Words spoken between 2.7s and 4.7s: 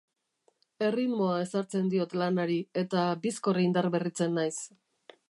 eta bizkor indarberritzen naiz.